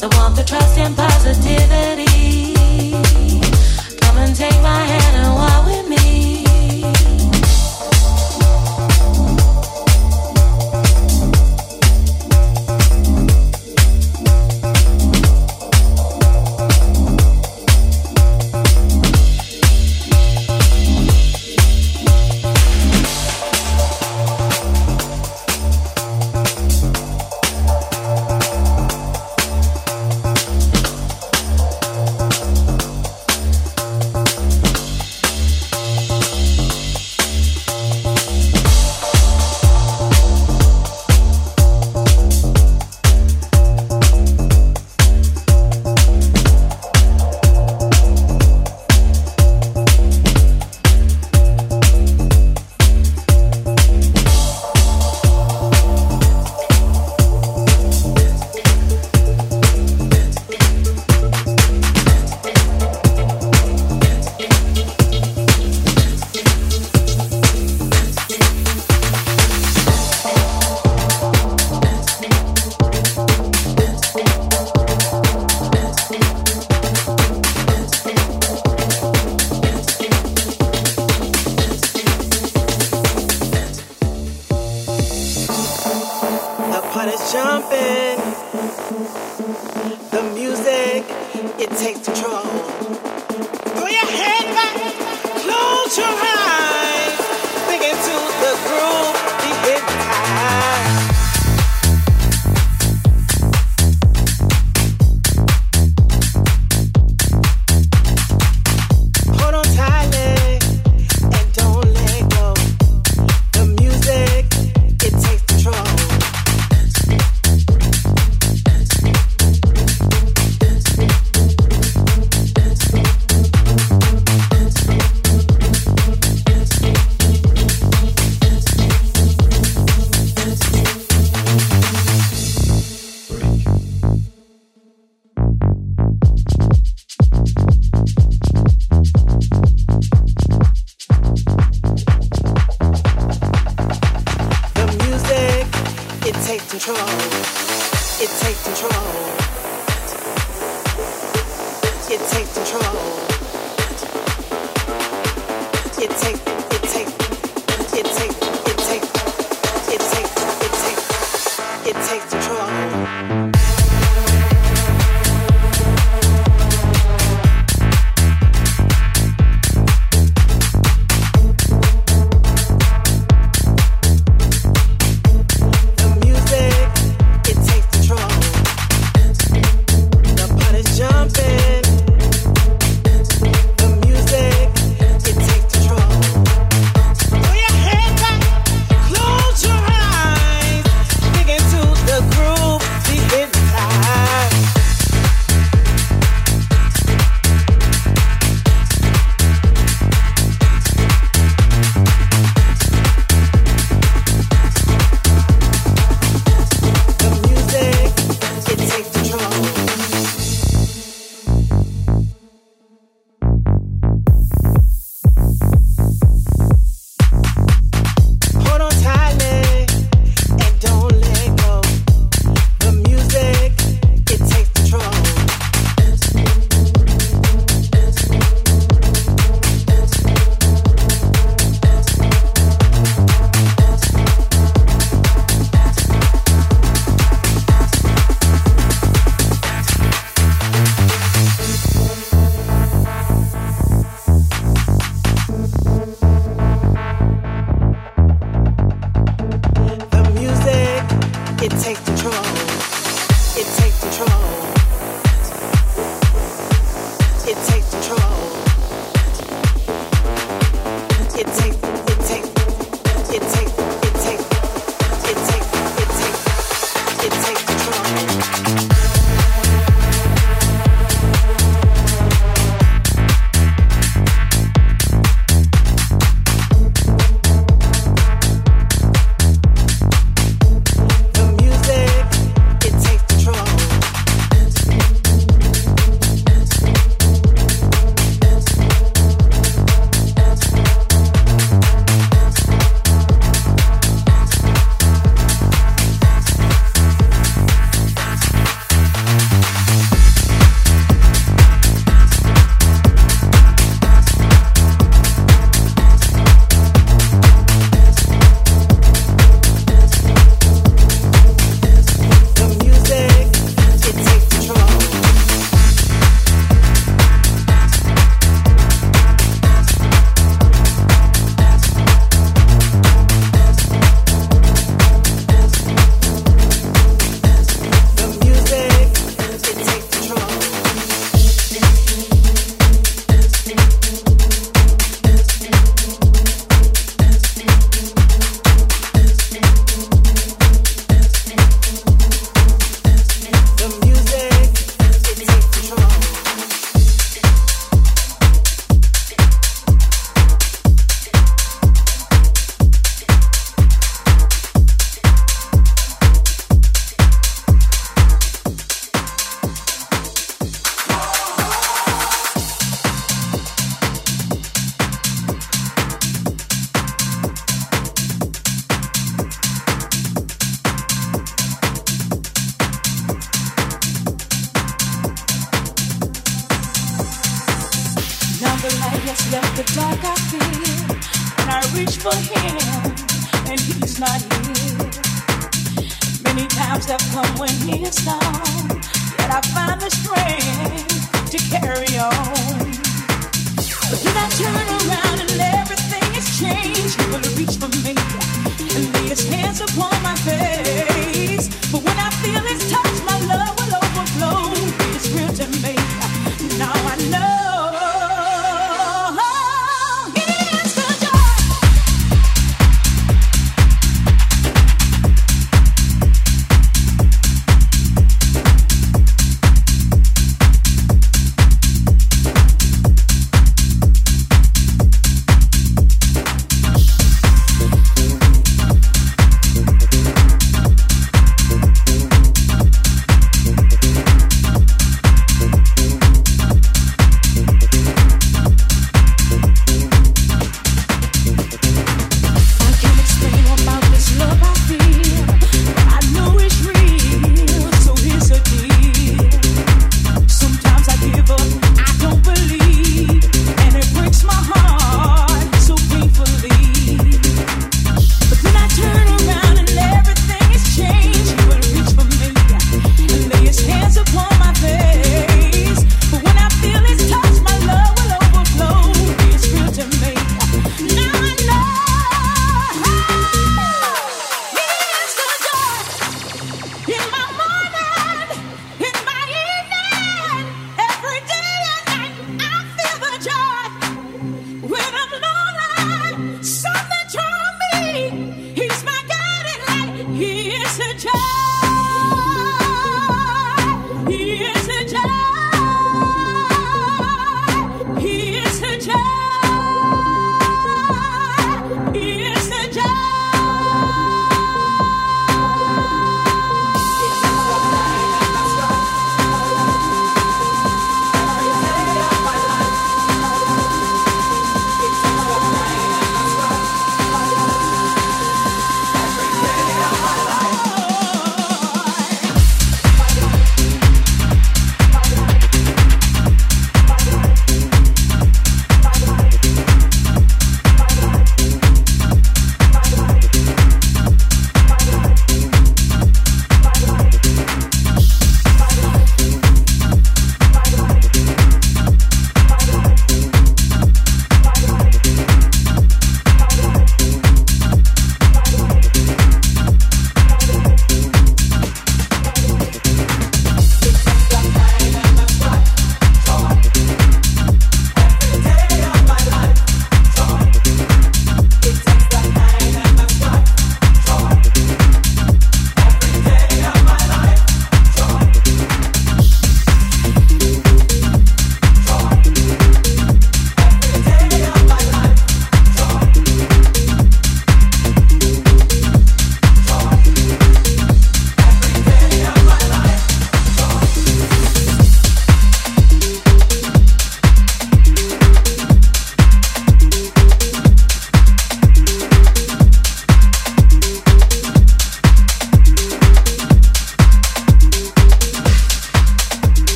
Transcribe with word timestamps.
Throw 0.00 0.08
your 0.08 0.34
head 0.34 0.46
trust, 0.46 0.76
close 0.96 1.46
your 1.46 1.99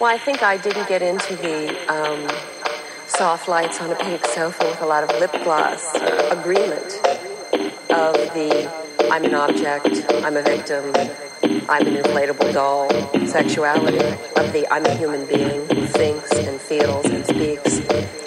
Well, 0.00 0.14
I 0.14 0.16
think 0.16 0.44
I 0.44 0.56
didn't 0.56 0.88
get 0.88 1.02
into 1.02 1.34
the 1.34 1.92
um, 1.92 2.28
soft 3.08 3.48
lights 3.48 3.80
on 3.80 3.90
a 3.90 3.96
pink 3.96 4.24
sofa 4.26 4.64
with 4.66 4.80
a 4.80 4.86
lot 4.86 5.02
of 5.02 5.10
lip 5.18 5.32
gloss 5.42 5.92
agreement 6.30 7.00
of 7.90 8.14
the 8.32 8.70
I'm 9.10 9.24
an 9.24 9.34
object, 9.34 10.06
I'm 10.24 10.36
a 10.36 10.42
victim, 10.42 10.84
I'm 11.68 11.84
an 11.84 11.96
inflatable 12.00 12.52
doll 12.52 12.88
sexuality, 13.26 13.98
of 14.36 14.52
the 14.52 14.68
I'm 14.70 14.86
a 14.86 14.94
human 14.94 15.26
being 15.26 15.68
who 15.68 15.86
thinks 15.86 16.30
and 16.32 16.60
feels 16.60 17.06
and 17.06 17.26
speaks 17.26 17.80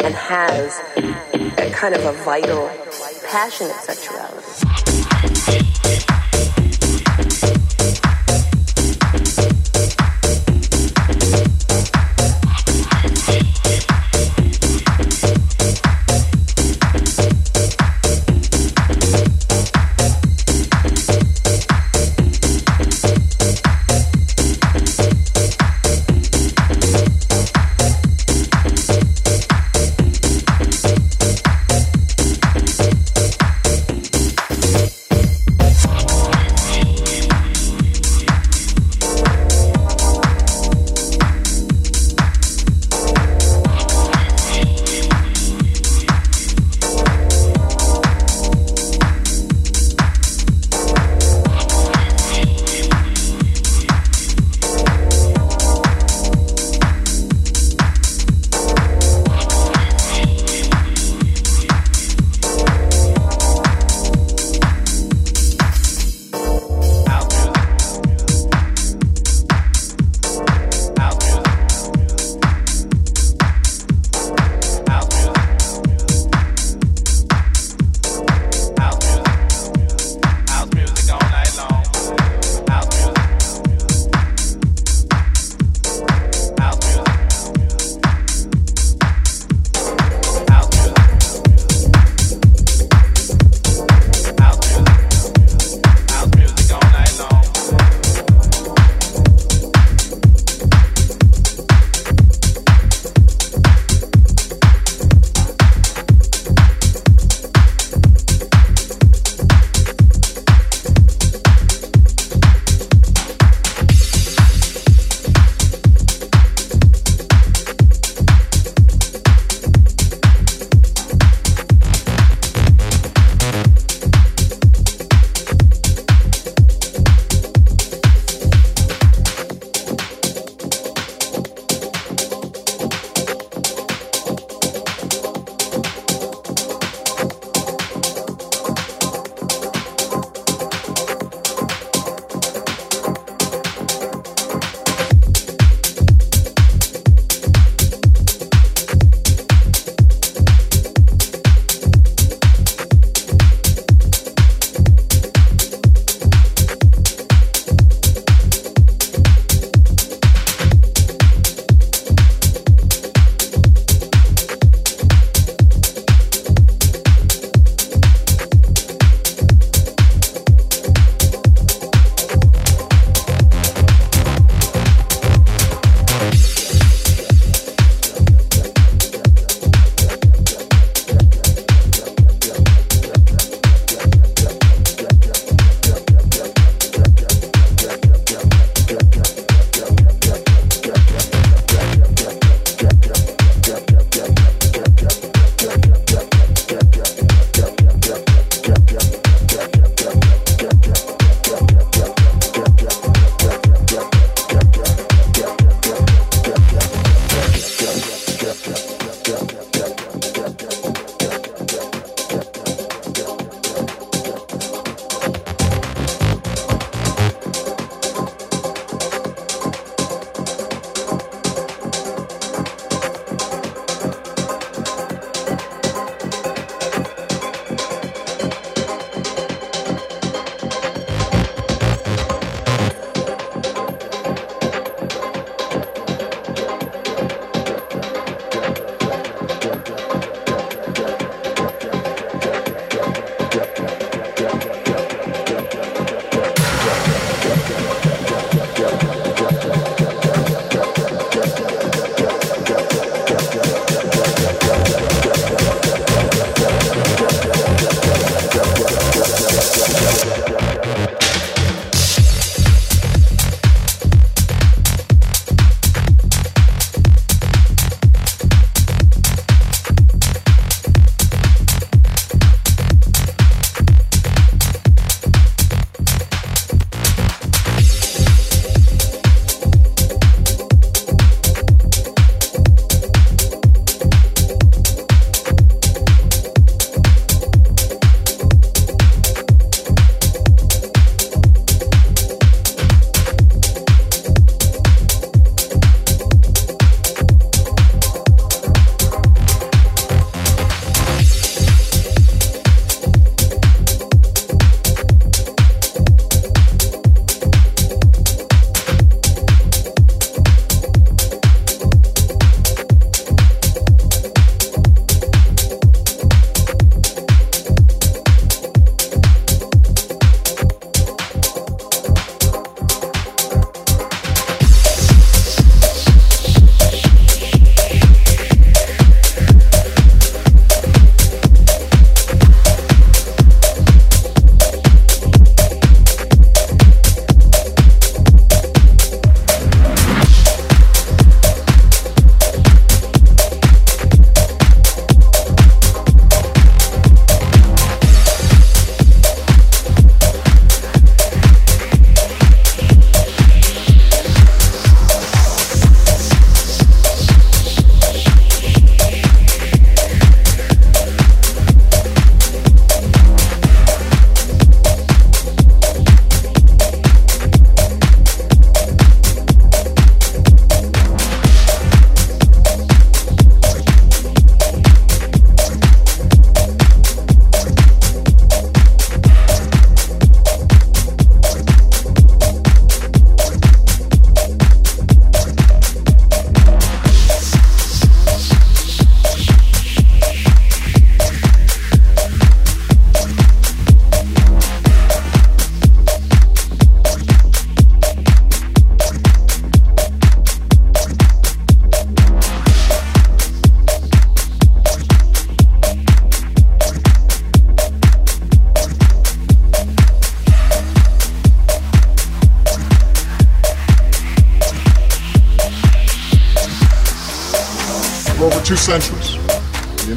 and 0.04 0.14
has 0.14 0.78
a 0.98 1.72
kind 1.72 1.96
of 1.96 2.04
a 2.04 2.12
vital, 2.26 2.68
passionate 3.30 3.78
sexuality. 3.78 4.71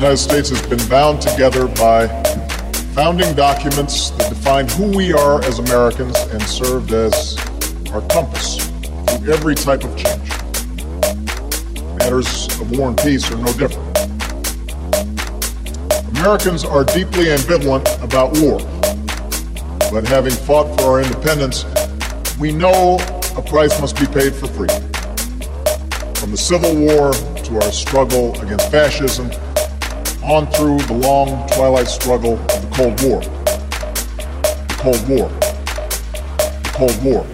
United 0.05 0.19
States 0.19 0.51
has 0.51 0.61
been 0.67 0.89
bound 0.91 1.23
together 1.23 1.67
by 1.67 2.07
founding 2.93 3.35
documents 3.35 4.11
that 4.11 4.29
define 4.29 4.69
who 4.69 4.95
we 4.95 5.15
are 5.15 5.43
as 5.45 5.61
Americans 5.61 6.15
and 6.25 6.43
served 6.43 6.93
as 6.93 7.39
our 7.91 8.03
compass 8.09 8.59
through 9.07 9.33
every 9.33 9.55
type 9.55 9.83
of 9.83 9.97
change. 9.97 10.29
Matters 11.97 12.49
of 12.61 12.71
war 12.77 12.91
and 12.91 12.99
peace 12.99 13.31
are 13.31 13.39
no 13.39 13.51
different. 13.55 13.99
Americans 16.19 16.67
are 16.67 16.85
deeply 16.85 17.29
ambivalent 17.29 17.89
about 18.05 18.37
war, 18.43 18.59
but 19.91 20.07
having 20.07 20.35
fought 20.35 20.67
for 20.79 20.85
our 20.85 21.01
independence, 21.01 21.65
we 22.39 22.53
know 22.53 22.99
a 23.39 23.43
price 23.43 23.81
must 23.81 23.99
be 23.99 24.07
paid 24.07 24.35
for 24.35 24.49
freedom. 24.49 24.83
From 26.17 26.31
the 26.31 26.37
Civil 26.37 26.77
War 26.77 27.15
to 27.15 27.55
our 27.55 27.73
struggle 27.73 28.39
against 28.43 28.71
fascism, 28.71 29.31
on 30.25 30.47
through 30.53 30.79
the 30.79 30.95
long 30.95 31.47
twilight 31.49 31.87
struggle 31.87 32.39
of 32.39 32.63
the 32.63 32.69
Cold 32.75 33.03
War. 33.03 33.21
The 33.21 34.75
Cold 34.79 35.09
War. 35.09 35.29
The 36.63 36.71
Cold 36.73 37.05
War. 37.05 37.27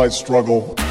Twilight 0.00 0.12
Struggle. 0.14 0.89